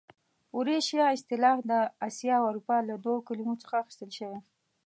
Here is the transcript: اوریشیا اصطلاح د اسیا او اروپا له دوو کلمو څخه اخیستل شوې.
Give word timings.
اوریشیا 0.55 1.05
اصطلاح 1.15 1.57
د 1.69 1.73
اسیا 2.07 2.35
او 2.41 2.45
اروپا 2.49 2.77
له 2.89 2.95
دوو 3.03 3.25
کلمو 3.27 3.55
څخه 3.63 3.75
اخیستل 3.83 4.09
شوې. 4.19 4.39